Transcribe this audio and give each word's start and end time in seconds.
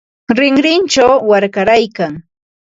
Rinrinchaw 0.37 1.13
warkaraykan. 1.29 2.13